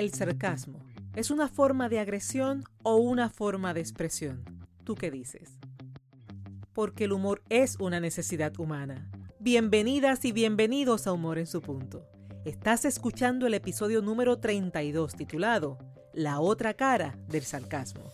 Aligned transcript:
¿El 0.00 0.14
sarcasmo 0.14 0.78
es 1.14 1.30
una 1.30 1.46
forma 1.46 1.90
de 1.90 2.00
agresión 2.00 2.64
o 2.82 2.96
una 2.96 3.28
forma 3.28 3.74
de 3.74 3.80
expresión? 3.80 4.42
¿Tú 4.82 4.94
qué 4.94 5.10
dices? 5.10 5.58
Porque 6.72 7.04
el 7.04 7.12
humor 7.12 7.42
es 7.50 7.76
una 7.78 8.00
necesidad 8.00 8.58
humana. 8.58 9.10
Bienvenidas 9.40 10.24
y 10.24 10.32
bienvenidos 10.32 11.06
a 11.06 11.12
Humor 11.12 11.36
en 11.36 11.46
su 11.46 11.60
punto. 11.60 12.06
Estás 12.46 12.86
escuchando 12.86 13.46
el 13.46 13.52
episodio 13.52 14.00
número 14.00 14.38
32 14.38 15.16
titulado 15.16 15.76
La 16.14 16.40
otra 16.40 16.72
cara 16.72 17.18
del 17.28 17.42
sarcasmo. 17.42 18.10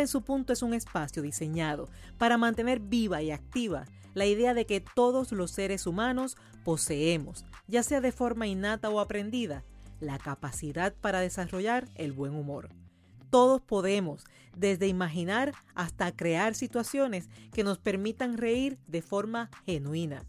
En 0.00 0.08
su 0.08 0.22
punto 0.22 0.54
es 0.54 0.62
un 0.62 0.72
espacio 0.72 1.20
diseñado 1.20 1.90
para 2.16 2.38
mantener 2.38 2.80
viva 2.80 3.20
y 3.20 3.30
activa 3.30 3.84
la 4.14 4.24
idea 4.24 4.54
de 4.54 4.64
que 4.64 4.80
todos 4.80 5.30
los 5.30 5.50
seres 5.50 5.86
humanos 5.86 6.38
poseemos, 6.64 7.44
ya 7.68 7.82
sea 7.82 8.00
de 8.00 8.10
forma 8.10 8.46
innata 8.46 8.88
o 8.88 8.98
aprendida, 8.98 9.62
la 10.00 10.16
capacidad 10.16 10.94
para 10.94 11.20
desarrollar 11.20 11.86
el 11.96 12.12
buen 12.12 12.34
humor. 12.34 12.70
Todos 13.28 13.60
podemos, 13.60 14.24
desde 14.56 14.88
imaginar 14.88 15.52
hasta 15.74 16.16
crear 16.16 16.54
situaciones 16.54 17.28
que 17.52 17.62
nos 17.62 17.76
permitan 17.76 18.38
reír 18.38 18.78
de 18.86 19.02
forma 19.02 19.50
genuina, 19.66 20.24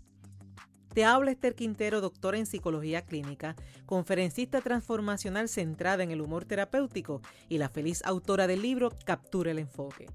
te 0.93 1.05
habla 1.05 1.31
Esther 1.31 1.55
Quintero, 1.55 2.01
doctora 2.01 2.37
en 2.37 2.45
psicología 2.45 3.03
clínica, 3.03 3.55
conferencista 3.85 4.61
transformacional 4.61 5.47
centrada 5.47 6.03
en 6.03 6.11
el 6.11 6.21
humor 6.21 6.45
terapéutico 6.45 7.21
y 7.47 7.57
la 7.57 7.69
feliz 7.69 8.01
autora 8.05 8.47
del 8.47 8.61
libro 8.61 8.91
Captura 9.05 9.51
el 9.51 9.59
enfoque. 9.59 10.07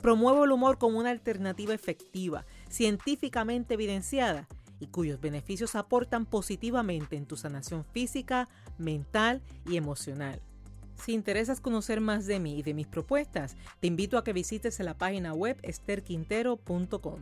Promuevo 0.00 0.44
el 0.44 0.52
humor 0.52 0.78
como 0.78 0.98
una 0.98 1.10
alternativa 1.10 1.74
efectiva, 1.74 2.46
científicamente 2.70 3.74
evidenciada 3.74 4.48
y 4.78 4.86
cuyos 4.86 5.20
beneficios 5.20 5.74
aportan 5.74 6.24
positivamente 6.24 7.16
en 7.16 7.26
tu 7.26 7.36
sanación 7.36 7.84
física, 7.84 8.48
mental 8.78 9.42
y 9.66 9.76
emocional. 9.76 10.40
Si 10.94 11.12
interesas 11.12 11.60
conocer 11.60 12.00
más 12.00 12.26
de 12.26 12.40
mí 12.40 12.58
y 12.58 12.62
de 12.62 12.72
mis 12.72 12.86
propuestas, 12.86 13.56
te 13.80 13.86
invito 13.86 14.16
a 14.16 14.24
que 14.24 14.32
visites 14.32 14.80
la 14.80 14.96
página 14.96 15.34
web 15.34 15.58
esterquintero.com. 15.62 17.20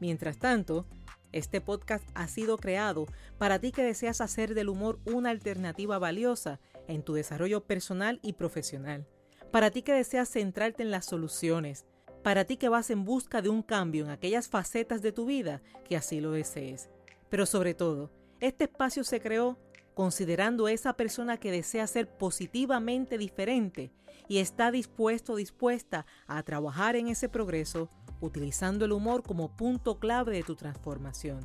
Mientras 0.00 0.38
tanto, 0.38 0.86
este 1.32 1.60
podcast 1.60 2.08
ha 2.14 2.28
sido 2.28 2.56
creado 2.56 3.06
para 3.38 3.58
ti 3.58 3.72
que 3.72 3.82
deseas 3.82 4.20
hacer 4.20 4.54
del 4.54 4.68
humor 4.68 4.98
una 5.04 5.30
alternativa 5.30 5.98
valiosa 5.98 6.60
en 6.86 7.02
tu 7.02 7.14
desarrollo 7.14 7.64
personal 7.64 8.18
y 8.22 8.34
profesional. 8.34 9.06
Para 9.50 9.70
ti 9.70 9.82
que 9.82 9.92
deseas 9.92 10.30
centrarte 10.30 10.82
en 10.82 10.90
las 10.90 11.06
soluciones. 11.06 11.86
Para 12.22 12.44
ti 12.44 12.56
que 12.56 12.68
vas 12.68 12.90
en 12.90 13.04
busca 13.04 13.42
de 13.42 13.48
un 13.48 13.62
cambio 13.62 14.04
en 14.04 14.10
aquellas 14.10 14.48
facetas 14.48 15.02
de 15.02 15.12
tu 15.12 15.26
vida 15.26 15.62
que 15.84 15.96
así 15.96 16.20
lo 16.20 16.32
desees. 16.32 16.90
Pero 17.28 17.46
sobre 17.46 17.74
todo, 17.74 18.10
este 18.40 18.64
espacio 18.64 19.04
se 19.04 19.20
creó 19.20 19.58
considerando 19.94 20.66
a 20.66 20.72
esa 20.72 20.92
persona 20.92 21.38
que 21.38 21.50
desea 21.50 21.86
ser 21.86 22.08
positivamente 22.08 23.18
diferente 23.18 23.90
y 24.28 24.38
está 24.38 24.70
dispuesto 24.70 25.32
o 25.32 25.36
dispuesta 25.36 26.06
a 26.26 26.42
trabajar 26.42 26.94
en 26.96 27.08
ese 27.08 27.28
progreso 27.28 27.90
utilizando 28.20 28.84
el 28.84 28.92
humor 28.92 29.22
como 29.22 29.48
punto 29.48 29.98
clave 29.98 30.32
de 30.32 30.42
tu 30.42 30.54
transformación. 30.54 31.40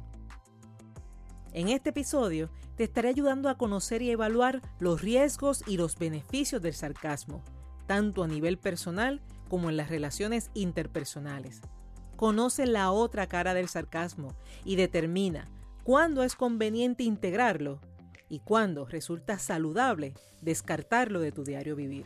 En 1.53 1.69
este 1.69 1.91
episodio 1.91 2.49
te 2.75 2.83
estaré 2.83 3.09
ayudando 3.09 3.47
a 3.47 3.57
conocer 3.57 4.01
y 4.01 4.09
evaluar 4.09 4.61
los 4.79 5.01
riesgos 5.01 5.63
y 5.67 5.77
los 5.77 5.97
beneficios 5.97 6.61
del 6.61 6.73
sarcasmo, 6.73 7.43
tanto 7.85 8.23
a 8.23 8.27
nivel 8.27 8.57
personal 8.57 9.21
como 9.49 9.69
en 9.69 9.77
las 9.77 9.89
relaciones 9.89 10.49
interpersonales. 10.55 11.61
Conoce 12.15 12.65
la 12.65 12.91
otra 12.91 13.27
cara 13.27 13.53
del 13.53 13.69
sarcasmo 13.69 14.35
y 14.65 14.77
determina 14.77 15.47
cuándo 15.83 16.23
es 16.23 16.35
conveniente 16.35 17.03
integrarlo 17.03 17.79
y 18.29 18.39
cuándo 18.39 18.85
resulta 18.85 19.37
saludable 19.37 20.15
descartarlo 20.41 21.19
de 21.19 21.31
tu 21.31 21.43
diario 21.43 21.75
vivir. 21.75 22.05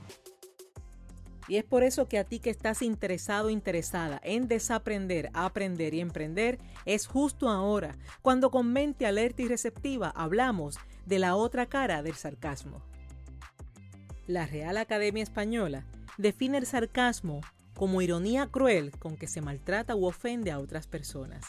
Y 1.48 1.56
es 1.56 1.64
por 1.64 1.84
eso 1.84 2.08
que 2.08 2.20
a 2.20 2.26
ti 2.26 2.40
que 2.40 2.50
estás 2.50 2.82
interesado 2.82 3.50
interesada 3.50 4.20
en 4.24 4.48
desaprender, 4.48 5.30
aprender 5.34 5.94
y 5.94 6.02
emprender, 6.02 6.60
es 6.86 7.08
justo 7.08 7.50
ahora, 7.50 7.96
cuando 8.22 8.52
con 8.52 8.72
mente 8.74 9.06
alerta 9.06 9.42
y 9.42 9.48
receptiva 9.48 10.10
hablamos 10.10 10.78
de 11.06 11.20
la 11.20 11.36
otra 11.36 11.68
cara 11.68 12.04
del 12.04 12.16
sarcasmo. 12.16 12.82
La 14.28 14.46
Real 14.46 14.78
Academia 14.78 15.24
Española 15.24 15.86
define 16.18 16.58
el 16.58 16.66
sarcasmo 16.66 17.40
como 17.74 18.02
ironía 18.02 18.48
cruel 18.48 18.92
con 18.92 19.16
que 19.16 19.28
se 19.28 19.40
maltrata 19.40 19.96
u 19.96 20.06
ofende 20.06 20.52
a 20.52 20.60
otras 20.60 20.88
personas. 20.88 21.46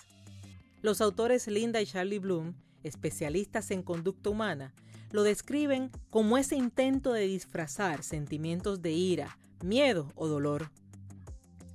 Los 0.80 1.00
autores 1.00 1.48
Linda 1.48 1.80
y 1.80 1.86
Charlie 1.86 2.20
Bloom, 2.20 2.54
especialistas 2.84 3.72
en 3.72 3.82
conducta 3.82 4.30
humana, 4.30 4.74
lo 5.10 5.24
describen 5.24 5.90
como 6.10 6.38
ese 6.38 6.54
intento 6.54 7.12
de 7.12 7.26
disfrazar 7.26 8.04
sentimientos 8.04 8.82
de 8.82 8.92
ira, 8.92 9.38
miedo 9.62 10.12
o 10.14 10.28
dolor. 10.28 10.70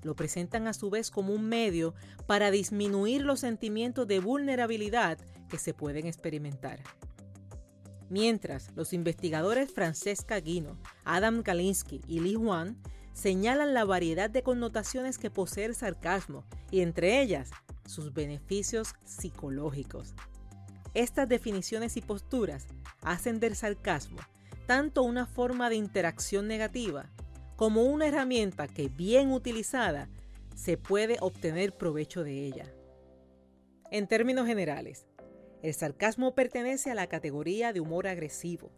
Lo 0.01 0.15
presentan 0.15 0.67
a 0.67 0.73
su 0.73 0.89
vez 0.89 1.11
como 1.11 1.33
un 1.33 1.47
medio 1.47 1.93
para 2.27 2.51
disminuir 2.51 3.21
los 3.21 3.39
sentimientos 3.39 4.07
de 4.07 4.19
vulnerabilidad 4.19 5.17
que 5.49 5.57
se 5.57 5.73
pueden 5.73 6.07
experimentar. 6.07 6.81
Mientras, 8.09 8.69
los 8.75 8.93
investigadores 8.93 9.71
Francesca 9.71 10.39
Guino, 10.39 10.77
Adam 11.05 11.41
Kalinsky 11.41 12.01
y 12.07 12.19
Lee 12.19 12.35
Juan 12.35 12.77
señalan 13.13 13.73
la 13.73 13.85
variedad 13.85 14.29
de 14.29 14.43
connotaciones 14.43 15.17
que 15.17 15.31
posee 15.31 15.65
el 15.65 15.75
sarcasmo 15.75 16.43
y 16.69 16.81
entre 16.81 17.21
ellas 17.21 17.51
sus 17.85 18.13
beneficios 18.13 18.93
psicológicos. 19.05 20.13
Estas 20.93 21.27
definiciones 21.27 21.97
y 21.97 22.01
posturas 22.01 22.67
hacen 23.01 23.39
del 23.39 23.55
sarcasmo 23.55 24.19
tanto 24.65 25.03
una 25.03 25.25
forma 25.25 25.69
de 25.69 25.75
interacción 25.75 26.47
negativa 26.47 27.09
como 27.55 27.83
una 27.83 28.07
herramienta 28.07 28.67
que 28.67 28.89
bien 28.89 29.31
utilizada 29.31 30.09
se 30.55 30.77
puede 30.77 31.17
obtener 31.21 31.75
provecho 31.75 32.23
de 32.23 32.45
ella. 32.45 32.65
En 33.91 34.07
términos 34.07 34.47
generales, 34.47 35.05
el 35.61 35.73
sarcasmo 35.73 36.35
pertenece 36.35 36.91
a 36.91 36.95
la 36.95 37.07
categoría 37.07 37.73
de 37.73 37.79
humor 37.79 38.07
agresivo. 38.07 38.71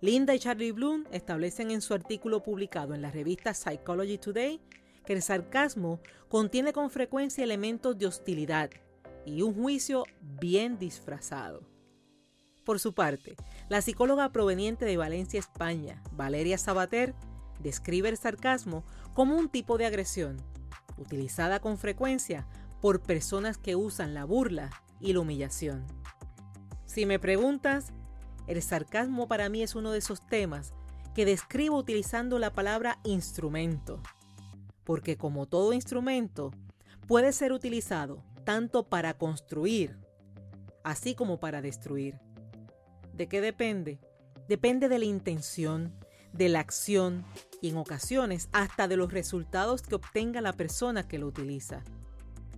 Linda 0.00 0.34
y 0.34 0.38
Charlie 0.38 0.72
Bloom 0.72 1.04
establecen 1.10 1.70
en 1.70 1.80
su 1.80 1.94
artículo 1.94 2.42
publicado 2.42 2.94
en 2.94 3.02
la 3.02 3.10
revista 3.10 3.54
Psychology 3.54 4.18
Today 4.18 4.60
que 5.04 5.12
el 5.12 5.22
sarcasmo 5.22 6.00
contiene 6.28 6.72
con 6.72 6.90
frecuencia 6.90 7.44
elementos 7.44 7.96
de 7.96 8.06
hostilidad 8.06 8.70
y 9.24 9.42
un 9.42 9.54
juicio 9.54 10.04
bien 10.20 10.78
disfrazado. 10.78 11.62
Por 12.64 12.80
su 12.80 12.94
parte, 12.94 13.36
la 13.68 13.80
psicóloga 13.80 14.32
proveniente 14.32 14.84
de 14.84 14.96
Valencia, 14.96 15.38
España, 15.38 16.02
Valeria 16.12 16.58
Sabater, 16.58 17.14
describe 17.60 18.08
el 18.08 18.16
sarcasmo 18.16 18.84
como 19.14 19.36
un 19.36 19.48
tipo 19.48 19.78
de 19.78 19.86
agresión, 19.86 20.36
utilizada 20.98 21.60
con 21.60 21.78
frecuencia 21.78 22.46
por 22.80 23.00
personas 23.00 23.58
que 23.58 23.76
usan 23.76 24.14
la 24.14 24.24
burla 24.24 24.70
y 25.00 25.12
la 25.12 25.20
humillación. 25.20 25.86
Si 26.84 27.06
me 27.06 27.18
preguntas, 27.18 27.92
el 28.46 28.62
sarcasmo 28.62 29.28
para 29.28 29.48
mí 29.48 29.62
es 29.62 29.74
uno 29.74 29.92
de 29.92 29.98
esos 29.98 30.24
temas 30.26 30.72
que 31.14 31.24
describo 31.24 31.76
utilizando 31.76 32.38
la 32.38 32.52
palabra 32.52 32.98
instrumento, 33.04 34.00
porque 34.84 35.16
como 35.16 35.46
todo 35.46 35.72
instrumento, 35.72 36.52
puede 37.06 37.32
ser 37.32 37.52
utilizado 37.52 38.22
tanto 38.44 38.88
para 38.88 39.14
construir, 39.14 39.98
así 40.84 41.14
como 41.14 41.40
para 41.40 41.62
destruir. 41.62 42.18
¿De 43.12 43.28
qué 43.28 43.40
depende? 43.40 43.98
Depende 44.48 44.88
de 44.88 44.98
la 44.98 45.06
intención, 45.06 45.98
de 46.32 46.48
la 46.48 46.60
acción 46.60 47.24
y 47.60 47.70
en 47.70 47.76
ocasiones 47.76 48.48
hasta 48.52 48.88
de 48.88 48.96
los 48.96 49.12
resultados 49.12 49.82
que 49.82 49.94
obtenga 49.94 50.40
la 50.40 50.52
persona 50.52 51.08
que 51.08 51.18
lo 51.18 51.26
utiliza. 51.26 51.82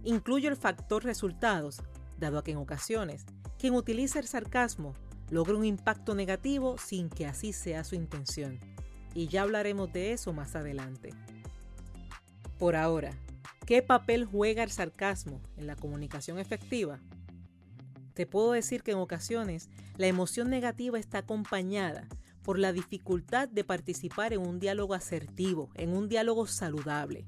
Incluyo 0.04 0.48
el 0.48 0.56
factor 0.56 1.04
resultados, 1.04 1.82
dado 2.18 2.38
a 2.38 2.44
que 2.44 2.52
en 2.52 2.58
ocasiones 2.58 3.24
quien 3.58 3.74
utiliza 3.74 4.18
el 4.18 4.26
sarcasmo 4.26 4.94
logra 5.30 5.56
un 5.56 5.64
impacto 5.64 6.14
negativo 6.14 6.78
sin 6.78 7.10
que 7.10 7.26
así 7.26 7.52
sea 7.52 7.84
su 7.84 7.94
intención. 7.94 8.58
Y 9.14 9.28
ya 9.28 9.42
hablaremos 9.42 9.92
de 9.92 10.12
eso 10.12 10.32
más 10.32 10.54
adelante. 10.54 11.10
Por 12.58 12.76
ahora, 12.76 13.12
¿qué 13.66 13.82
papel 13.82 14.24
juega 14.24 14.62
el 14.62 14.70
sarcasmo 14.70 15.40
en 15.56 15.66
la 15.66 15.76
comunicación 15.76 16.38
efectiva? 16.38 17.00
Te 18.14 18.26
puedo 18.26 18.52
decir 18.52 18.82
que 18.82 18.92
en 18.92 18.98
ocasiones 18.98 19.68
la 19.96 20.06
emoción 20.06 20.50
negativa 20.50 20.98
está 20.98 21.18
acompañada 21.18 22.08
por 22.42 22.58
la 22.58 22.72
dificultad 22.72 23.48
de 23.48 23.64
participar 23.64 24.32
en 24.32 24.40
un 24.40 24.58
diálogo 24.58 24.94
asertivo, 24.94 25.70
en 25.74 25.96
un 25.96 26.08
diálogo 26.08 26.46
saludable. 26.46 27.24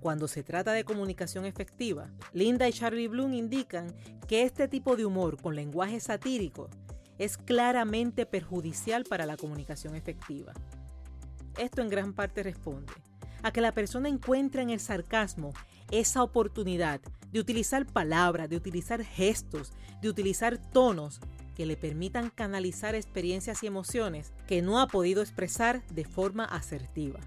Cuando 0.00 0.26
se 0.26 0.42
trata 0.42 0.72
de 0.72 0.84
comunicación 0.84 1.44
efectiva, 1.44 2.10
Linda 2.32 2.68
y 2.68 2.72
Charlie 2.72 3.06
Bloom 3.06 3.34
indican 3.34 3.94
que 4.26 4.42
este 4.42 4.66
tipo 4.66 4.96
de 4.96 5.04
humor 5.04 5.40
con 5.40 5.54
lenguaje 5.54 6.00
satírico 6.00 6.68
es 7.18 7.38
claramente 7.38 8.26
perjudicial 8.26 9.04
para 9.04 9.26
la 9.26 9.36
comunicación 9.36 9.94
efectiva. 9.94 10.52
Esto 11.56 11.82
en 11.82 11.88
gran 11.88 12.14
parte 12.14 12.42
responde 12.42 12.92
a 13.42 13.52
que 13.52 13.60
la 13.60 13.72
persona 13.72 14.08
encuentre 14.08 14.62
en 14.62 14.70
el 14.70 14.80
sarcasmo 14.80 15.52
esa 15.90 16.22
oportunidad 16.22 17.00
de 17.30 17.40
utilizar 17.40 17.86
palabras, 17.86 18.48
de 18.48 18.56
utilizar 18.56 19.04
gestos, 19.04 19.72
de 20.00 20.08
utilizar 20.08 20.58
tonos 20.58 21.20
que 21.54 21.66
le 21.66 21.76
permitan 21.76 22.30
canalizar 22.30 22.94
experiencias 22.94 23.62
y 23.62 23.66
emociones 23.66 24.32
que 24.46 24.62
no 24.62 24.80
ha 24.80 24.86
podido 24.86 25.22
expresar 25.22 25.86
de 25.88 26.04
forma 26.04 26.44
asertiva. 26.44 27.20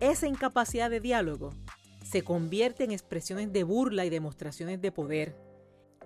Esa 0.00 0.28
incapacidad 0.28 0.90
de 0.90 1.00
diálogo 1.00 1.50
se 2.04 2.22
convierte 2.22 2.84
en 2.84 2.92
expresiones 2.92 3.52
de 3.52 3.64
burla 3.64 4.04
y 4.04 4.10
demostraciones 4.10 4.80
de 4.80 4.92
poder. 4.92 5.36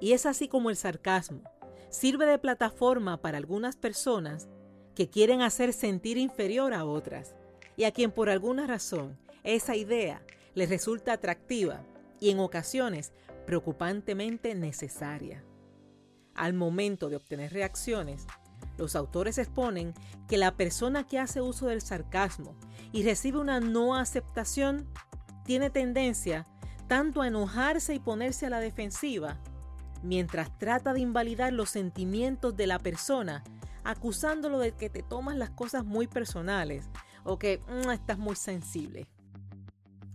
Y 0.00 0.12
es 0.12 0.26
así 0.26 0.48
como 0.48 0.70
el 0.70 0.76
sarcasmo 0.76 1.42
sirve 1.90 2.26
de 2.26 2.38
plataforma 2.38 3.18
para 3.20 3.38
algunas 3.38 3.76
personas 3.76 4.48
que 4.94 5.08
quieren 5.08 5.42
hacer 5.42 5.72
sentir 5.72 6.16
inferior 6.16 6.74
a 6.74 6.84
otras 6.84 7.34
y 7.76 7.84
a 7.84 7.92
quien 7.92 8.10
por 8.10 8.30
alguna 8.30 8.66
razón 8.66 9.18
esa 9.44 9.76
idea 9.76 10.22
les 10.54 10.68
resulta 10.68 11.12
atractiva 11.12 11.84
y 12.20 12.30
en 12.30 12.40
ocasiones 12.40 13.12
preocupantemente 13.46 14.54
necesaria. 14.54 15.44
Al 16.34 16.54
momento 16.54 17.08
de 17.08 17.16
obtener 17.16 17.52
reacciones, 17.52 18.26
los 18.78 18.96
autores 18.96 19.38
exponen 19.38 19.94
que 20.28 20.38
la 20.38 20.56
persona 20.56 21.06
que 21.06 21.18
hace 21.18 21.40
uso 21.40 21.66
del 21.66 21.82
sarcasmo 21.82 22.54
y 22.92 23.02
recibe 23.02 23.38
una 23.38 23.60
no 23.60 23.94
aceptación 23.94 24.88
tiene 25.44 25.70
tendencia 25.70 26.46
tanto 26.88 27.22
a 27.22 27.28
enojarse 27.28 27.94
y 27.94 28.00
ponerse 28.00 28.46
a 28.46 28.50
la 28.50 28.60
defensiva, 28.60 29.38
mientras 30.02 30.56
trata 30.58 30.92
de 30.92 31.00
invalidar 31.00 31.52
los 31.52 31.70
sentimientos 31.70 32.56
de 32.56 32.66
la 32.66 32.78
persona, 32.78 33.42
acusándolo 33.84 34.58
de 34.58 34.72
que 34.72 34.90
te 34.90 35.02
tomas 35.02 35.36
las 35.36 35.50
cosas 35.50 35.84
muy 35.84 36.06
personales 36.06 36.90
o 37.24 37.38
que 37.38 37.62
mm, 37.66 37.90
estás 37.90 38.18
muy 38.18 38.36
sensible. 38.36 39.06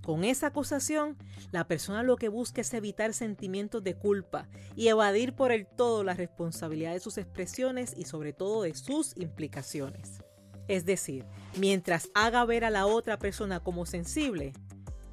Con 0.08 0.24
esa 0.24 0.48
acusación, 0.48 1.18
la 1.52 1.68
persona 1.68 2.02
lo 2.02 2.16
que 2.16 2.30
busca 2.30 2.62
es 2.62 2.74
evitar 2.74 3.14
sentimientos 3.14 3.84
de 3.84 3.94
culpa 3.94 4.48
y 4.74 4.88
evadir 4.88 5.34
por 5.34 5.52
el 5.52 5.68
todo 5.68 6.06
la 6.06 6.14
responsabilidad 6.14 6.94
de 6.94 7.02
sus 7.02 7.18
expresiones 7.18 7.94
y 7.94 8.06
sobre 8.06 8.32
todo 8.32 8.62
de 8.62 8.74
sus 8.74 9.18
implicaciones. 9.18 10.24
Es 10.70 10.86
decir, 10.86 11.26
mientras 11.58 12.10
haga 12.14 12.46
ver 12.46 12.64
a 12.64 12.70
la 12.70 12.86
otra 12.86 13.20
persona 13.20 13.60
como 13.60 13.86
sensible, 13.86 14.54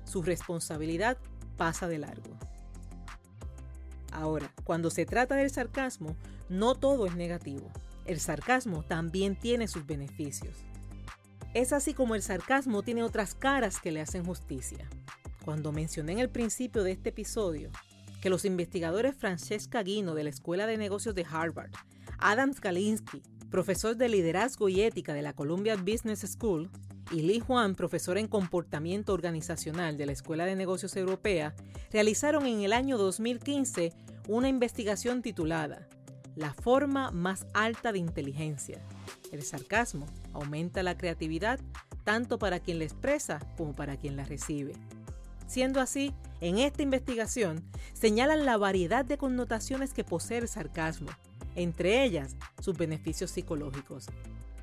su 0.05 0.23
responsabilidad 0.23 1.19
pasa 1.56 1.88
de 1.88 1.99
largo. 1.99 2.38
Ahora, 4.12 4.55
cuando 4.62 4.91
se 4.91 5.06
trata 5.06 5.35
del 5.35 5.50
sarcasmo, 5.50 6.14
no 6.49 6.76
todo 6.76 7.06
es 7.06 7.17
negativo. 7.17 7.69
El 8.05 8.20
sarcasmo 8.20 8.85
también 8.85 9.35
tiene 9.35 9.67
sus 9.67 9.87
beneficios. 9.87 10.56
Es 11.55 11.73
así 11.73 11.95
como 11.95 12.17
el 12.17 12.23
sarcasmo 12.23 12.83
tiene 12.83 13.05
otras 13.05 13.37
caras 13.37 13.81
que 13.81 13.93
le 13.93 14.01
hacen 14.01 14.25
justicia. 14.25 14.89
Cuando 15.45 15.71
mencioné 15.71 16.11
en 16.11 16.19
el 16.19 16.29
principio 16.29 16.83
de 16.83 16.91
este 16.91 17.11
episodio 17.11 17.71
que 18.21 18.29
los 18.29 18.45
investigadores 18.45 19.15
Francesca 19.15 19.81
Guino 19.85 20.17
de 20.17 20.25
la 20.25 20.31
Escuela 20.31 20.67
de 20.67 20.77
Negocios 20.77 21.15
de 21.15 21.25
Harvard, 21.31 21.71
Adam 22.19 22.53
Skalinsky, 22.53 23.23
profesor 23.51 23.97
de 23.97 24.09
liderazgo 24.09 24.69
y 24.69 24.81
ética 24.81 25.15
de 25.15 25.23
la 25.23 25.33
Columbia 25.33 25.77
Business 25.77 26.27
School, 26.29 26.71
y 27.12 27.23
Lee 27.23 27.39
Juan, 27.39 27.77
profesor 27.77 28.19
en 28.19 28.27
comportamiento 28.27 29.12
organizacional 29.12 29.97
de 29.97 30.06
la 30.06 30.12
Escuela 30.12 30.47
de 30.47 30.56
Negocios 30.56 30.97
Europea, 30.97 31.55
realizaron 31.93 32.47
en 32.47 32.62
el 32.62 32.73
año 32.73 32.99
2015 32.99 33.93
una 34.27 34.49
investigación 34.49 35.23
titulada 35.23 35.87
La 36.35 36.53
forma 36.53 37.12
más 37.12 37.47
alta 37.55 37.93
de 37.93 37.99
inteligencia, 38.01 38.81
el 39.35 39.43
sarcasmo 39.43 40.07
aumenta 40.33 40.83
la 40.83 40.97
creatividad 40.97 41.61
tanto 42.05 42.39
para 42.39 42.61
quien 42.61 42.79
la 42.79 42.85
expresa 42.85 43.41
como 43.57 43.75
para 43.75 43.97
quien 43.97 44.17
la 44.17 44.25
recibe. 44.25 44.75
Siendo 45.47 45.81
así, 45.81 46.15
en 46.41 46.59
esta 46.59 46.83
investigación 46.83 47.63
señalan 47.93 48.45
la 48.45 48.57
variedad 48.57 49.05
de 49.05 49.19
connotaciones 49.19 49.93
que 49.93 50.05
posee 50.05 50.39
el 50.39 50.49
sarcasmo, 50.49 51.11
entre 51.55 52.05
ellas 52.05 52.37
sus 52.61 52.77
beneficios 52.77 53.31
psicológicos. 53.31 54.07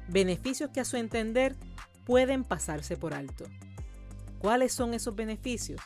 Beneficios 0.08 0.70
que 0.72 0.82
a 0.82 0.86
su 0.86 0.98
entender 0.98 1.56
pueden 2.06 2.44
pasarse 2.44 2.98
por 2.98 3.14
alto. 3.14 3.46
¿Cuáles 4.40 4.74
son 4.74 4.94
esos 4.94 5.16
beneficios? 5.16 5.80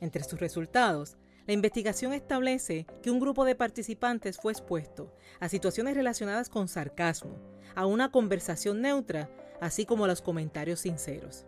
Entre 0.00 0.22
sus 0.22 0.38
resultados 0.38 1.16
la 1.48 1.54
investigación 1.54 2.12
establece 2.12 2.86
que 3.02 3.10
un 3.10 3.20
grupo 3.20 3.46
de 3.46 3.54
participantes 3.54 4.36
fue 4.36 4.52
expuesto 4.52 5.14
a 5.40 5.48
situaciones 5.48 5.96
relacionadas 5.96 6.50
con 6.50 6.68
sarcasmo, 6.68 7.38
a 7.74 7.86
una 7.86 8.12
conversación 8.12 8.82
neutra, 8.82 9.30
así 9.58 9.86
como 9.86 10.04
a 10.04 10.08
los 10.08 10.20
comentarios 10.20 10.80
sinceros. 10.80 11.46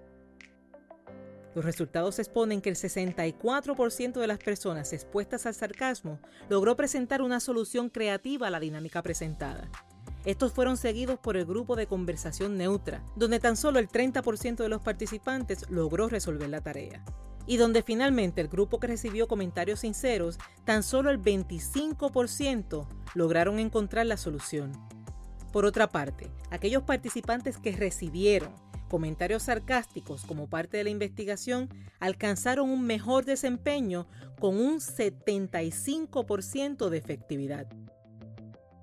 Los 1.54 1.66
resultados 1.66 2.18
exponen 2.18 2.62
que 2.62 2.70
el 2.70 2.76
64% 2.76 4.12
de 4.14 4.26
las 4.26 4.38
personas 4.38 4.94
expuestas 4.94 5.44
al 5.44 5.54
sarcasmo 5.54 6.18
logró 6.48 6.76
presentar 6.76 7.20
una 7.20 7.38
solución 7.38 7.90
creativa 7.90 8.46
a 8.46 8.50
la 8.50 8.60
dinámica 8.60 9.02
presentada. 9.02 9.70
Estos 10.24 10.54
fueron 10.54 10.78
seguidos 10.78 11.18
por 11.18 11.36
el 11.36 11.44
grupo 11.44 11.76
de 11.76 11.86
conversación 11.86 12.56
neutra, 12.56 13.04
donde 13.16 13.38
tan 13.38 13.54
solo 13.54 13.78
el 13.78 13.88
30% 13.88 14.56
de 14.56 14.68
los 14.70 14.80
participantes 14.80 15.68
logró 15.68 16.08
resolver 16.08 16.48
la 16.48 16.62
tarea 16.62 17.04
y 17.50 17.56
donde 17.56 17.82
finalmente 17.82 18.40
el 18.40 18.46
grupo 18.46 18.78
que 18.78 18.86
recibió 18.86 19.26
comentarios 19.26 19.80
sinceros, 19.80 20.38
tan 20.64 20.84
solo 20.84 21.10
el 21.10 21.20
25% 21.20 22.86
lograron 23.14 23.58
encontrar 23.58 24.06
la 24.06 24.16
solución. 24.16 24.70
Por 25.52 25.64
otra 25.64 25.88
parte, 25.88 26.30
aquellos 26.52 26.84
participantes 26.84 27.58
que 27.58 27.72
recibieron 27.72 28.54
comentarios 28.88 29.42
sarcásticos 29.42 30.24
como 30.26 30.48
parte 30.48 30.76
de 30.76 30.84
la 30.84 30.90
investigación 30.90 31.68
alcanzaron 31.98 32.70
un 32.70 32.86
mejor 32.86 33.24
desempeño 33.24 34.06
con 34.38 34.56
un 34.56 34.78
75% 34.78 36.88
de 36.88 36.98
efectividad. 36.98 37.66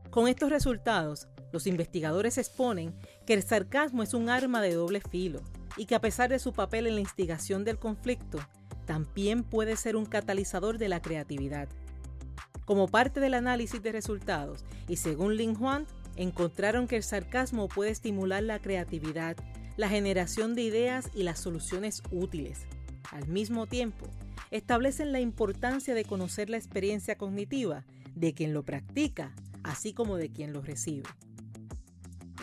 Con 0.10 0.28
estos 0.28 0.50
resultados, 0.50 1.30
los 1.54 1.68
investigadores 1.68 2.38
exponen 2.38 2.94
que 3.26 3.34
el 3.34 3.44
sarcasmo 3.44 4.04
es 4.04 4.14
un 4.14 4.28
arma 4.28 4.62
de 4.62 4.74
doble 4.74 5.00
filo 5.00 5.42
y 5.78 5.86
que 5.86 5.96
a 5.96 6.02
pesar 6.02 6.30
de 6.30 6.40
su 6.40 6.52
papel 6.52 6.88
en 6.88 6.96
la 6.96 7.02
instigación 7.02 7.64
del 7.64 7.80
conflicto, 7.80 8.40
también 8.88 9.44
puede 9.44 9.76
ser 9.76 9.96
un 9.96 10.06
catalizador 10.06 10.80
de 10.80 10.88
la 10.90 11.02
creatividad. 11.02 11.68
Como 12.66 12.88
parte 12.88 13.20
del 13.20 13.36
análisis 13.36 13.84
de 13.84 13.92
resultados, 13.92 14.66
y 14.88 14.96
según 14.96 15.36
Lin 15.36 15.56
Huang, 15.60 15.86
encontraron 16.16 16.88
que 16.88 16.96
el 16.96 17.04
sarcasmo 17.04 17.68
puede 17.68 17.92
estimular 17.92 18.42
la 18.42 18.60
creatividad, 18.60 19.38
la 19.76 19.90
generación 19.90 20.56
de 20.56 20.64
ideas 20.64 21.12
y 21.14 21.24
las 21.24 21.40
soluciones 21.40 22.02
útiles. 22.12 22.66
Al 23.12 23.28
mismo 23.28 23.68
tiempo, 23.68 24.08
establecen 24.52 25.12
la 25.12 25.20
importancia 25.20 25.94
de 25.94 26.06
conocer 26.06 26.50
la 26.50 26.58
experiencia 26.58 27.18
cognitiva 27.18 27.86
de 28.16 28.34
quien 28.34 28.54
lo 28.54 28.64
practica, 28.64 29.36
así 29.64 29.94
como 29.94 30.18
de 30.18 30.30
quien 30.30 30.54
lo 30.54 30.62
recibe. 30.62 31.08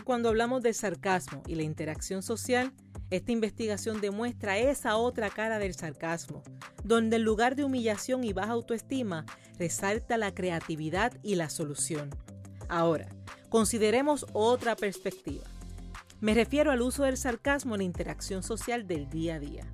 Cuando 0.05 0.29
hablamos 0.29 0.63
de 0.63 0.75
sarcasmo 0.75 1.43
y 1.47 1.55
la 1.55 1.63
interacción 1.63 2.23
social, 2.23 2.73
esta 3.17 3.33
investigación 3.33 4.01
demuestra 4.01 4.59
esa 4.59 4.97
otra 4.97 5.31
cara 5.31 5.59
del 5.59 5.75
sarcasmo, 5.75 6.43
donde 6.83 7.17
en 7.17 7.23
lugar 7.23 7.55
de 7.55 7.65
humillación 7.65 8.25
y 8.25 8.33
baja 8.33 8.53
autoestima, 8.53 9.25
resalta 9.59 10.19
la 10.19 10.35
creatividad 10.35 11.13
y 11.23 11.37
la 11.37 11.49
solución. 11.49 12.11
Ahora, 12.69 13.09
consideremos 13.49 14.27
otra 14.33 14.75
perspectiva. 14.75 15.45
Me 16.21 16.35
refiero 16.35 16.71
al 16.71 16.83
uso 16.83 17.05
del 17.05 17.17
sarcasmo 17.17 17.75
en 17.75 17.81
la 17.81 17.85
interacción 17.85 18.43
social 18.43 18.87
del 18.87 19.09
día 19.09 19.37
a 19.37 19.41
día. 19.41 19.73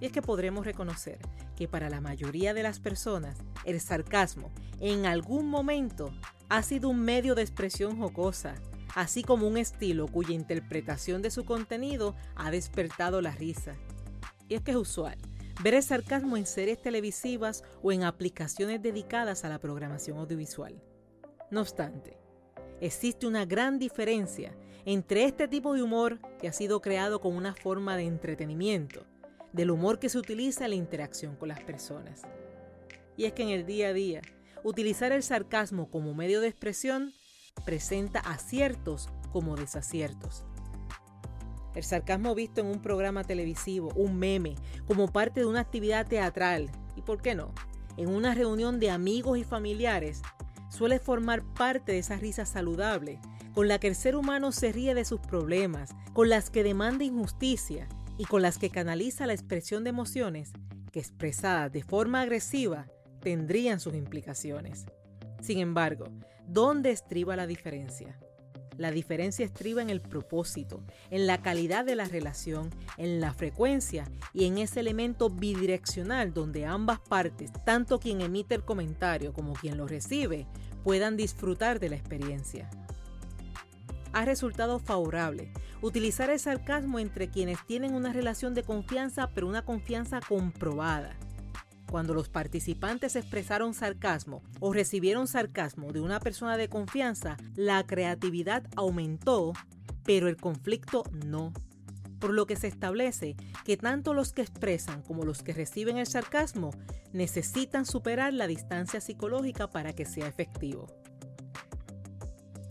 Y 0.00 0.06
es 0.06 0.12
que 0.12 0.20
podremos 0.20 0.66
reconocer 0.66 1.18
que 1.56 1.68
para 1.68 1.88
la 1.88 2.02
mayoría 2.02 2.52
de 2.52 2.62
las 2.62 2.80
personas, 2.80 3.38
el 3.64 3.80
sarcasmo 3.80 4.50
en 4.80 5.06
algún 5.06 5.48
momento 5.48 6.12
ha 6.50 6.62
sido 6.62 6.90
un 6.90 7.00
medio 7.00 7.34
de 7.34 7.42
expresión 7.42 7.98
jocosa, 7.98 8.54
así 8.96 9.22
como 9.22 9.46
un 9.46 9.58
estilo 9.58 10.08
cuya 10.08 10.34
interpretación 10.34 11.20
de 11.20 11.30
su 11.30 11.44
contenido 11.44 12.16
ha 12.34 12.50
despertado 12.50 13.20
la 13.20 13.30
risa. 13.30 13.76
Y 14.48 14.54
es 14.54 14.62
que 14.62 14.70
es 14.70 14.76
usual 14.76 15.18
ver 15.62 15.74
el 15.74 15.82
sarcasmo 15.82 16.38
en 16.38 16.46
series 16.46 16.80
televisivas 16.80 17.62
o 17.82 17.92
en 17.92 18.04
aplicaciones 18.04 18.82
dedicadas 18.82 19.44
a 19.44 19.50
la 19.50 19.58
programación 19.58 20.16
audiovisual. 20.16 20.82
No 21.50 21.60
obstante, 21.60 22.16
existe 22.80 23.26
una 23.26 23.44
gran 23.44 23.78
diferencia 23.78 24.56
entre 24.86 25.24
este 25.24 25.46
tipo 25.46 25.74
de 25.74 25.82
humor 25.82 26.18
que 26.40 26.48
ha 26.48 26.52
sido 26.52 26.80
creado 26.80 27.20
como 27.20 27.36
una 27.36 27.54
forma 27.54 27.98
de 27.98 28.04
entretenimiento, 28.04 29.04
del 29.52 29.72
humor 29.72 29.98
que 29.98 30.08
se 30.08 30.18
utiliza 30.18 30.64
en 30.64 30.70
la 30.70 30.76
interacción 30.76 31.36
con 31.36 31.48
las 31.48 31.60
personas. 31.60 32.22
Y 33.18 33.26
es 33.26 33.34
que 33.34 33.42
en 33.42 33.50
el 33.50 33.66
día 33.66 33.88
a 33.88 33.92
día, 33.92 34.22
utilizar 34.64 35.12
el 35.12 35.22
sarcasmo 35.22 35.90
como 35.90 36.14
medio 36.14 36.40
de 36.40 36.48
expresión 36.48 37.12
presenta 37.64 38.20
aciertos 38.20 39.08
como 39.32 39.56
desaciertos. 39.56 40.44
El 41.74 41.84
sarcasmo 41.84 42.34
visto 42.34 42.60
en 42.60 42.68
un 42.68 42.80
programa 42.80 43.24
televisivo, 43.24 43.92
un 43.94 44.18
meme, 44.18 44.54
como 44.86 45.08
parte 45.08 45.40
de 45.40 45.46
una 45.46 45.60
actividad 45.60 46.06
teatral 46.06 46.70
y, 46.96 47.02
¿por 47.02 47.20
qué 47.20 47.34
no?, 47.34 47.52
en 47.96 48.08
una 48.08 48.34
reunión 48.34 48.78
de 48.78 48.90
amigos 48.90 49.38
y 49.38 49.44
familiares, 49.44 50.22
suele 50.70 50.98
formar 50.98 51.42
parte 51.54 51.92
de 51.92 51.98
esa 51.98 52.16
risa 52.16 52.44
saludable 52.44 53.20
con 53.54 53.68
la 53.68 53.78
que 53.78 53.88
el 53.88 53.94
ser 53.94 54.16
humano 54.16 54.52
se 54.52 54.70
ríe 54.70 54.94
de 54.94 55.06
sus 55.06 55.20
problemas, 55.20 55.90
con 56.12 56.28
las 56.28 56.50
que 56.50 56.62
demanda 56.62 57.04
injusticia 57.04 57.88
y 58.18 58.24
con 58.24 58.42
las 58.42 58.58
que 58.58 58.70
canaliza 58.70 59.26
la 59.26 59.32
expresión 59.32 59.82
de 59.82 59.90
emociones 59.90 60.52
que 60.92 61.00
expresadas 61.00 61.72
de 61.72 61.82
forma 61.82 62.20
agresiva 62.20 62.86
tendrían 63.20 63.80
sus 63.80 63.94
implicaciones. 63.94 64.84
Sin 65.40 65.58
embargo, 65.58 66.06
¿dónde 66.46 66.90
estriba 66.90 67.36
la 67.36 67.46
diferencia? 67.46 68.18
La 68.78 68.90
diferencia 68.90 69.44
estriba 69.44 69.80
en 69.80 69.88
el 69.88 70.02
propósito, 70.02 70.82
en 71.10 71.26
la 71.26 71.40
calidad 71.40 71.84
de 71.84 71.96
la 71.96 72.04
relación, 72.04 72.70
en 72.98 73.20
la 73.20 73.32
frecuencia 73.32 74.04
y 74.34 74.44
en 74.44 74.58
ese 74.58 74.80
elemento 74.80 75.30
bidireccional 75.30 76.34
donde 76.34 76.66
ambas 76.66 77.00
partes, 77.00 77.50
tanto 77.64 77.98
quien 77.98 78.20
emite 78.20 78.54
el 78.54 78.64
comentario 78.64 79.32
como 79.32 79.54
quien 79.54 79.78
lo 79.78 79.86
recibe, 79.86 80.46
puedan 80.84 81.16
disfrutar 81.16 81.80
de 81.80 81.88
la 81.88 81.96
experiencia. 81.96 82.68
Ha 84.12 84.24
resultado 84.24 84.78
favorable 84.78 85.52
utilizar 85.80 86.30
el 86.30 86.38
sarcasmo 86.38 86.98
entre 86.98 87.28
quienes 87.28 87.64
tienen 87.66 87.94
una 87.94 88.12
relación 88.12 88.54
de 88.54 88.62
confianza, 88.62 89.30
pero 89.34 89.46
una 89.46 89.64
confianza 89.64 90.20
comprobada 90.20 91.16
cuando 91.90 92.14
los 92.14 92.28
participantes 92.28 93.16
expresaron 93.16 93.74
sarcasmo 93.74 94.42
o 94.60 94.72
recibieron 94.72 95.28
sarcasmo 95.28 95.92
de 95.92 96.00
una 96.00 96.20
persona 96.20 96.56
de 96.56 96.68
confianza, 96.68 97.36
la 97.54 97.86
creatividad 97.86 98.64
aumentó, 98.76 99.52
pero 100.04 100.28
el 100.28 100.36
conflicto 100.36 101.04
no. 101.24 101.52
Por 102.18 102.32
lo 102.32 102.46
que 102.46 102.56
se 102.56 102.66
establece 102.66 103.36
que 103.64 103.76
tanto 103.76 104.14
los 104.14 104.32
que 104.32 104.42
expresan 104.42 105.02
como 105.02 105.24
los 105.24 105.42
que 105.42 105.52
reciben 105.52 105.98
el 105.98 106.06
sarcasmo 106.06 106.70
necesitan 107.12 107.86
superar 107.86 108.32
la 108.32 108.46
distancia 108.46 109.00
psicológica 109.00 109.68
para 109.68 109.92
que 109.92 110.06
sea 110.06 110.26
efectivo. 110.26 110.86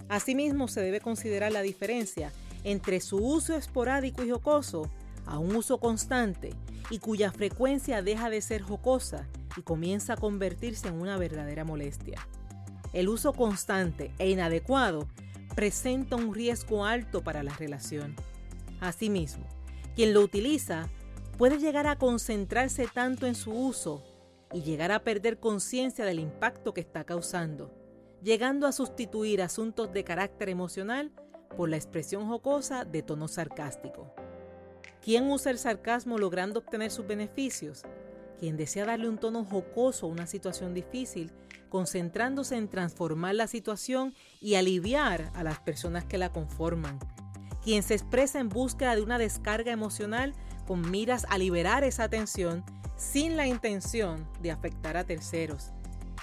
Asimismo, 0.09 0.67
se 0.67 0.81
debe 0.81 0.99
considerar 0.99 1.51
la 1.51 1.61
diferencia 1.61 2.31
entre 2.63 2.99
su 2.99 3.17
uso 3.17 3.55
esporádico 3.55 4.23
y 4.23 4.29
jocoso 4.29 4.89
a 5.25 5.39
un 5.39 5.55
uso 5.55 5.79
constante 5.79 6.53
y 6.89 6.99
cuya 6.99 7.31
frecuencia 7.31 8.01
deja 8.01 8.29
de 8.29 8.41
ser 8.41 8.61
jocosa 8.61 9.27
y 9.57 9.61
comienza 9.61 10.13
a 10.13 10.17
convertirse 10.17 10.87
en 10.87 11.01
una 11.01 11.17
verdadera 11.17 11.63
molestia. 11.63 12.27
El 12.93 13.09
uso 13.09 13.33
constante 13.33 14.13
e 14.19 14.29
inadecuado 14.29 15.07
presenta 15.55 16.15
un 16.15 16.33
riesgo 16.33 16.85
alto 16.85 17.23
para 17.23 17.43
la 17.43 17.53
relación. 17.53 18.15
Asimismo, 18.79 19.45
quien 19.95 20.13
lo 20.13 20.21
utiliza 20.21 20.89
puede 21.37 21.57
llegar 21.57 21.87
a 21.87 21.97
concentrarse 21.97 22.87
tanto 22.87 23.25
en 23.25 23.35
su 23.35 23.51
uso 23.51 24.03
y 24.53 24.61
llegar 24.61 24.91
a 24.91 25.03
perder 25.03 25.39
conciencia 25.39 26.05
del 26.05 26.19
impacto 26.19 26.73
que 26.73 26.81
está 26.81 27.03
causando, 27.03 27.73
llegando 28.21 28.67
a 28.67 28.71
sustituir 28.71 29.41
asuntos 29.41 29.91
de 29.91 30.03
carácter 30.03 30.49
emocional 30.49 31.11
por 31.57 31.69
la 31.69 31.77
expresión 31.77 32.27
jocosa 32.27 32.85
de 32.85 33.01
tono 33.01 33.27
sarcástico. 33.27 34.13
¿Quién 35.05 35.29
usa 35.29 35.51
el 35.51 35.59
sarcasmo 35.59 36.17
logrando 36.17 36.61
obtener 36.61 36.89
sus 36.89 37.05
beneficios? 37.05 37.83
Quien 38.39 38.57
desea 38.57 38.85
darle 38.85 39.07
un 39.07 39.19
tono 39.19 39.45
jocoso 39.45 40.07
a 40.07 40.09
una 40.09 40.25
situación 40.25 40.73
difícil, 40.73 41.31
concentrándose 41.69 42.57
en 42.57 42.67
transformar 42.67 43.35
la 43.35 43.45
situación 43.45 44.15
y 44.41 44.55
aliviar 44.55 45.31
a 45.35 45.43
las 45.43 45.59
personas 45.59 46.05
que 46.05 46.17
la 46.17 46.31
conforman. 46.31 46.97
Quien 47.61 47.83
se 47.83 47.93
expresa 47.93 48.39
en 48.39 48.49
búsqueda 48.49 48.95
de 48.95 49.03
una 49.03 49.19
descarga 49.19 49.71
emocional 49.71 50.33
con 50.65 50.89
miras 50.89 51.27
a 51.29 51.37
liberar 51.37 51.83
esa 51.83 52.09
tensión 52.09 52.63
sin 52.97 53.37
la 53.37 53.45
intención 53.45 54.27
de 54.41 54.49
afectar 54.49 54.97
a 54.97 55.03
terceros. 55.03 55.71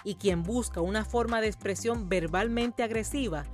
Y 0.02 0.16
quien 0.16 0.42
busca 0.42 0.80
una 0.80 1.04
forma 1.04 1.40
de 1.40 1.46
expresión 1.46 2.08
verbalmente 2.08 2.82
agresiva 2.82 3.44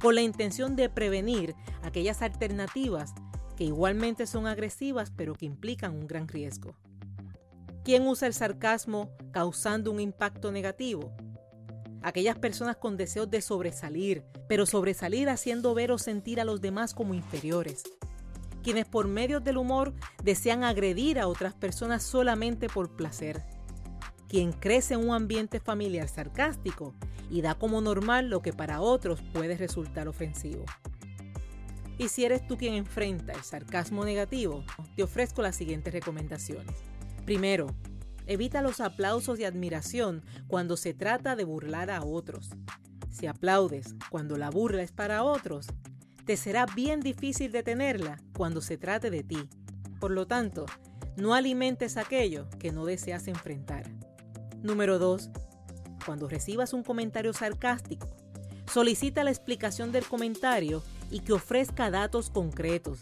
con 0.00 0.14
la 0.14 0.22
intención 0.22 0.76
de 0.76 0.88
prevenir 0.88 1.54
aquellas 1.82 2.22
alternativas 2.22 3.12
que 3.58 3.64
igualmente 3.64 4.28
son 4.28 4.46
agresivas 4.46 5.10
pero 5.10 5.34
que 5.34 5.44
implican 5.44 5.92
un 5.92 6.06
gran 6.06 6.28
riesgo. 6.28 6.76
¿Quién 7.82 8.06
usa 8.06 8.28
el 8.28 8.34
sarcasmo 8.34 9.10
causando 9.32 9.90
un 9.90 9.98
impacto 9.98 10.52
negativo? 10.52 11.12
Aquellas 12.00 12.38
personas 12.38 12.76
con 12.76 12.96
deseos 12.96 13.28
de 13.28 13.42
sobresalir, 13.42 14.22
pero 14.48 14.64
sobresalir 14.64 15.28
haciendo 15.28 15.74
ver 15.74 15.90
o 15.90 15.98
sentir 15.98 16.40
a 16.40 16.44
los 16.44 16.60
demás 16.60 16.94
como 16.94 17.14
inferiores. 17.14 17.82
Quienes 18.62 18.86
por 18.86 19.08
medio 19.08 19.40
del 19.40 19.56
humor 19.56 19.92
desean 20.22 20.62
agredir 20.62 21.18
a 21.18 21.26
otras 21.26 21.54
personas 21.54 22.04
solamente 22.04 22.68
por 22.68 22.94
placer. 22.94 23.42
Quien 24.28 24.52
crece 24.52 24.94
en 24.94 25.00
un 25.00 25.16
ambiente 25.16 25.58
familiar 25.58 26.06
sarcástico 26.06 26.94
y 27.28 27.42
da 27.42 27.56
como 27.56 27.80
normal 27.80 28.30
lo 28.30 28.40
que 28.40 28.52
para 28.52 28.80
otros 28.80 29.20
puede 29.32 29.56
resultar 29.56 30.06
ofensivo. 30.06 30.64
Y 31.98 32.08
si 32.08 32.24
eres 32.24 32.46
tú 32.46 32.56
quien 32.56 32.74
enfrenta 32.74 33.32
el 33.32 33.42
sarcasmo 33.42 34.04
negativo, 34.04 34.64
te 34.94 35.02
ofrezco 35.02 35.42
las 35.42 35.56
siguientes 35.56 35.92
recomendaciones. 35.92 36.76
Primero, 37.24 37.66
evita 38.26 38.62
los 38.62 38.80
aplausos 38.80 39.40
y 39.40 39.44
admiración 39.44 40.22
cuando 40.46 40.76
se 40.76 40.94
trata 40.94 41.34
de 41.34 41.44
burlar 41.44 41.90
a 41.90 42.04
otros. 42.04 42.50
Si 43.10 43.26
aplaudes 43.26 43.96
cuando 44.10 44.36
la 44.36 44.48
burla 44.48 44.82
es 44.82 44.92
para 44.92 45.24
otros, 45.24 45.66
te 46.24 46.36
será 46.36 46.66
bien 46.66 47.00
difícil 47.00 47.50
detenerla 47.50 48.22
cuando 48.36 48.60
se 48.60 48.78
trate 48.78 49.10
de 49.10 49.24
ti. 49.24 49.48
Por 49.98 50.12
lo 50.12 50.26
tanto, 50.26 50.66
no 51.16 51.34
alimentes 51.34 51.96
aquello 51.96 52.48
que 52.60 52.70
no 52.70 52.84
deseas 52.84 53.26
enfrentar. 53.26 53.90
Número 54.62 55.00
2. 55.00 55.30
Cuando 56.06 56.28
recibas 56.28 56.72
un 56.72 56.84
comentario 56.84 57.32
sarcástico, 57.32 58.08
solicita 58.72 59.24
la 59.24 59.30
explicación 59.30 59.90
del 59.90 60.06
comentario 60.06 60.82
y 61.10 61.20
que 61.20 61.32
ofrezca 61.32 61.90
datos 61.90 62.30
concretos. 62.30 63.00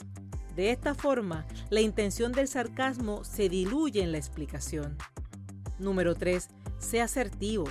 De 0.54 0.70
esta 0.70 0.94
forma, 0.94 1.46
la 1.68 1.80
intención 1.80 2.32
del 2.32 2.48
sarcasmo 2.48 3.24
se 3.24 3.48
diluye 3.48 4.02
en 4.02 4.12
la 4.12 4.18
explicación. 4.18 4.96
Número 5.78 6.14
3. 6.14 6.48
Sea 6.78 7.04
asertivo. 7.04 7.64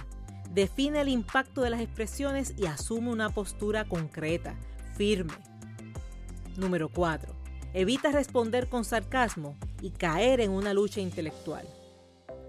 Define 0.54 1.02
el 1.02 1.10
impacto 1.10 1.62
de 1.62 1.72
las 1.72 1.82
expresiones 1.82 2.54
y 2.58 2.68
asume 2.68 3.12
una 3.12 3.30
postura 3.30 3.86
concreta, 3.86 4.56
firme. 4.96 5.34
Número 6.58 6.90
4. 6.90 7.34
Evita 7.74 8.12
responder 8.12 8.70
con 8.70 8.86
sarcasmo 8.86 9.58
y 9.82 9.90
caer 9.90 10.40
en 10.40 10.52
una 10.52 10.74
lucha 10.74 11.02
intelectual. 11.02 11.68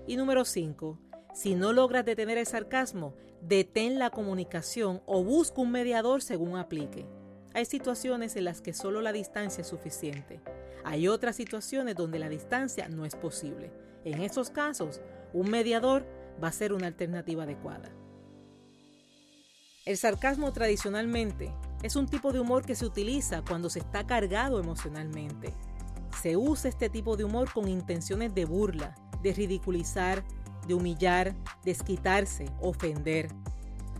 Y 0.06 0.16
número 0.16 0.44
5. 0.44 0.98
Si 1.34 1.54
no 1.54 1.72
logras 1.72 2.04
detener 2.04 2.38
el 2.38 2.46
sarcasmo, 2.46 3.14
detén 3.40 3.98
la 3.98 4.10
comunicación 4.10 5.02
o 5.06 5.24
busca 5.24 5.60
un 5.60 5.72
mediador 5.72 6.22
según 6.22 6.56
aplique. 6.56 7.06
Hay 7.56 7.64
situaciones 7.64 8.36
en 8.36 8.44
las 8.44 8.60
que 8.60 8.74
solo 8.74 9.00
la 9.00 9.14
distancia 9.14 9.62
es 9.62 9.66
suficiente. 9.66 10.42
Hay 10.84 11.08
otras 11.08 11.36
situaciones 11.36 11.96
donde 11.96 12.18
la 12.18 12.28
distancia 12.28 12.86
no 12.90 13.06
es 13.06 13.14
posible. 13.14 13.72
En 14.04 14.20
esos 14.20 14.50
casos, 14.50 15.00
un 15.32 15.48
mediador 15.48 16.04
va 16.44 16.48
a 16.48 16.52
ser 16.52 16.74
una 16.74 16.86
alternativa 16.86 17.44
adecuada. 17.44 17.88
El 19.86 19.96
sarcasmo 19.96 20.52
tradicionalmente 20.52 21.50
es 21.82 21.96
un 21.96 22.04
tipo 22.08 22.30
de 22.30 22.40
humor 22.40 22.66
que 22.66 22.74
se 22.74 22.84
utiliza 22.84 23.40
cuando 23.40 23.70
se 23.70 23.78
está 23.78 24.06
cargado 24.06 24.60
emocionalmente. 24.60 25.54
Se 26.20 26.36
usa 26.36 26.68
este 26.68 26.90
tipo 26.90 27.16
de 27.16 27.24
humor 27.24 27.50
con 27.50 27.68
intenciones 27.68 28.34
de 28.34 28.44
burla, 28.44 28.94
de 29.22 29.32
ridiculizar, 29.32 30.22
de 30.68 30.74
humillar, 30.74 31.34
desquitarse, 31.64 32.52
ofender. 32.60 33.28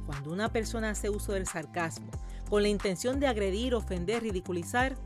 Cuando 0.05 0.31
una 0.31 0.53
persona 0.53 0.91
hace 0.91 1.09
uso 1.09 1.33
del 1.33 1.47
sarcasmo 1.47 2.11
con 2.49 2.63
la 2.63 2.69
intención 2.69 3.21
de 3.21 3.27
agredir, 3.27 3.75
ofender, 3.75 4.23
ridiculizar, 4.23 4.97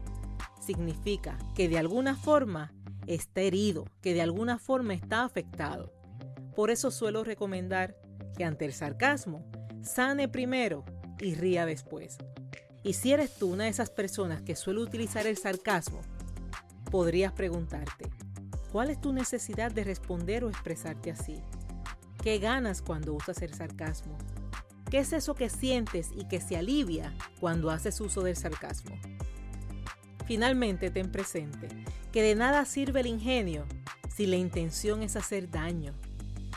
significa 0.60 1.38
que 1.54 1.68
de 1.68 1.78
alguna 1.78 2.16
forma 2.16 2.72
está 3.06 3.40
herido, 3.40 3.86
que 4.02 4.14
de 4.14 4.22
alguna 4.22 4.58
forma 4.58 4.94
está 4.94 5.24
afectado. 5.24 5.92
Por 6.54 6.70
eso 6.70 6.90
suelo 6.90 7.24
recomendar 7.24 7.96
que 8.36 8.44
ante 8.44 8.64
el 8.64 8.72
sarcasmo, 8.72 9.44
sane 9.82 10.28
primero 10.28 10.84
y 11.18 11.34
ría 11.34 11.66
después. 11.66 12.18
Y 12.82 12.94
si 12.94 13.12
eres 13.12 13.34
tú 13.34 13.52
una 13.52 13.64
de 13.64 13.70
esas 13.70 13.90
personas 13.90 14.42
que 14.42 14.56
suele 14.56 14.80
utilizar 14.80 15.26
el 15.26 15.36
sarcasmo, 15.36 16.00
podrías 16.90 17.32
preguntarte, 17.32 18.10
¿cuál 18.72 18.90
es 18.90 19.00
tu 19.00 19.12
necesidad 19.12 19.70
de 19.70 19.84
responder 19.84 20.44
o 20.44 20.48
expresarte 20.48 21.10
así? 21.10 21.40
¿Qué 22.22 22.38
ganas 22.38 22.82
cuando 22.82 23.14
usas 23.14 23.42
el 23.42 23.54
sarcasmo? 23.54 24.16
¿Qué 24.90 24.98
es 24.98 25.12
eso 25.12 25.34
que 25.34 25.48
sientes 25.48 26.10
y 26.16 26.26
que 26.26 26.40
se 26.40 26.56
alivia 26.56 27.14
cuando 27.38 27.70
haces 27.70 28.00
uso 28.00 28.22
del 28.22 28.34
sarcasmo? 28.34 28.98
Finalmente, 30.26 30.90
ten 30.90 31.12
presente 31.12 31.68
que 32.10 32.22
de 32.22 32.34
nada 32.34 32.64
sirve 32.64 33.00
el 33.00 33.06
ingenio 33.06 33.66
si 34.12 34.26
la 34.26 34.34
intención 34.34 35.02
es 35.02 35.14
hacer 35.14 35.48
daño. 35.48 35.94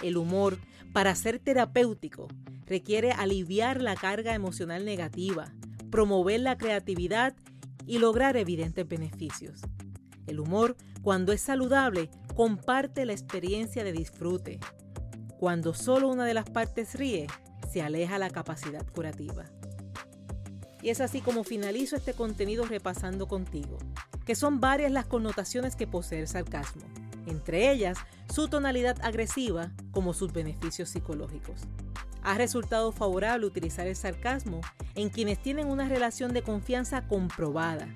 El 0.02 0.18
humor, 0.18 0.58
para 0.94 1.14
ser 1.14 1.38
terapéutico, 1.38 2.28
requiere 2.66 3.12
aliviar 3.12 3.82
la 3.82 3.96
carga 3.96 4.34
emocional 4.34 4.84
negativa, 4.84 5.54
promover 5.92 6.40
la 6.40 6.58
creatividad 6.58 7.36
y 7.86 8.00
lograr 8.00 8.36
evidentes 8.36 8.88
beneficios. 8.88 9.62
El 10.26 10.40
humor, 10.40 10.76
cuando 11.04 11.34
es 11.34 11.42
saludable, 11.42 12.10
comparte 12.36 13.06
la 13.06 13.14
experiencia 13.14 13.84
de 13.84 13.92
disfrute. 13.92 14.60
Cuando 15.38 15.76
solo 15.76 16.08
una 16.08 16.26
de 16.26 16.34
las 16.34 16.50
partes 16.50 16.96
ríe, 16.96 17.28
se 17.74 17.82
aleja 17.82 18.20
la 18.20 18.30
capacidad 18.30 18.86
curativa. 18.94 19.46
Y 20.84 20.90
es 20.92 21.02
así 21.02 21.22
como 21.22 21.44
finalizo 21.44 21.96
este 21.96 22.14
contenido 22.14 22.66
repasando 22.66 23.28
contigo. 23.28 23.78
que 24.26 24.36
son 24.36 24.62
varias 24.62 24.90
las 24.90 25.06
connotaciones 25.06 25.76
que 25.76 25.86
posee 25.86 26.22
el 26.22 26.30
sarcasmo, 26.30 26.84
entre 27.26 27.72
ellas 27.72 27.98
su 28.34 28.48
tonalidad 28.48 28.96
agresiva 29.04 29.74
como 29.92 30.14
sus 30.14 30.32
beneficios 30.32 30.88
psicológicos. 30.88 31.64
Ha 32.22 32.38
resultado 32.38 32.94
favorable 32.94 33.46
utilizar 33.46 33.86
el 33.86 33.98
sarcasmo 33.98 34.62
en 34.96 35.10
quienes 35.10 35.42
tienen 35.42 35.68
una 35.68 35.90
relación 35.90 36.32
de 36.32 36.42
confianza 36.42 37.06
comprobada. 37.06 37.90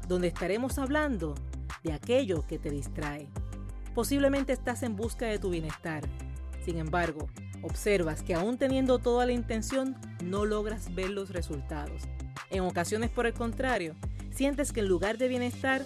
donde 0.08 0.28
estaremos 0.28 0.78
hablando 0.78 1.34
de 1.82 1.92
aquello 1.92 2.46
que 2.46 2.58
te 2.58 2.70
distrae. 2.70 3.28
Posiblemente 3.94 4.52
estás 4.52 4.82
en 4.82 4.96
busca 4.96 5.26
de 5.26 5.38
tu 5.38 5.50
bienestar. 5.50 6.02
Sin 6.64 6.78
embargo, 6.78 7.28
observas 7.62 8.22
que 8.22 8.34
aún 8.34 8.58
teniendo 8.58 8.98
toda 8.98 9.26
la 9.26 9.32
intención, 9.32 9.96
no 10.22 10.44
logras 10.44 10.94
ver 10.94 11.10
los 11.10 11.30
resultados. 11.30 12.02
En 12.50 12.62
ocasiones, 12.62 13.10
por 13.10 13.26
el 13.26 13.34
contrario, 13.34 13.94
sientes 14.30 14.72
que 14.72 14.80
en 14.80 14.88
lugar 14.88 15.18
de 15.18 15.28
bienestar, 15.28 15.82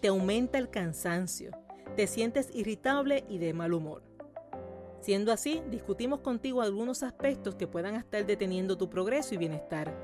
te 0.00 0.08
aumenta 0.08 0.58
el 0.58 0.70
cansancio, 0.70 1.52
te 1.96 2.06
sientes 2.06 2.50
irritable 2.54 3.24
y 3.28 3.38
de 3.38 3.54
mal 3.54 3.72
humor. 3.72 4.02
Siendo 5.00 5.32
así, 5.32 5.62
discutimos 5.70 6.20
contigo 6.20 6.62
algunos 6.62 7.02
aspectos 7.02 7.54
que 7.54 7.66
puedan 7.66 7.94
estar 7.94 8.26
deteniendo 8.26 8.76
tu 8.76 8.90
progreso 8.90 9.34
y 9.34 9.38
bienestar, 9.38 9.94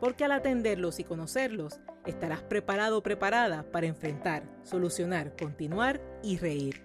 porque 0.00 0.24
al 0.24 0.32
atenderlos 0.32 1.00
y 1.00 1.04
conocerlos, 1.04 1.80
estarás 2.06 2.42
preparado 2.42 2.98
o 2.98 3.02
preparada 3.02 3.64
para 3.70 3.86
enfrentar, 3.86 4.42
solucionar, 4.62 5.36
continuar 5.36 6.00
y 6.22 6.38
reír. 6.38 6.82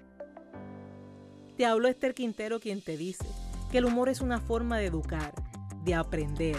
Te 1.58 1.66
hablo 1.66 1.88
Esther 1.88 2.14
Quintero 2.14 2.60
quien 2.60 2.82
te 2.82 2.98
dice 2.98 3.26
que 3.72 3.78
el 3.78 3.86
humor 3.86 4.10
es 4.10 4.22
una 4.22 4.40
forma 4.40 4.78
de 4.78 4.88
educar, 4.88 5.34
de 5.84 5.96
aprender, 5.96 6.58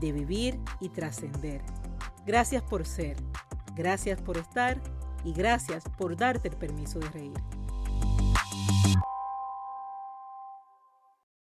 de 0.00 0.12
vivir 0.12 0.58
y 0.80 0.88
trascender. 0.88 1.62
Gracias 2.26 2.62
por 2.62 2.84
ser, 2.84 3.16
gracias 3.76 4.20
por 4.20 4.36
estar 4.36 4.80
y 5.24 5.32
gracias 5.32 5.84
por 5.96 6.16
darte 6.16 6.48
el 6.48 6.56
permiso 6.56 6.98
de 6.98 7.08
reír. 7.10 7.63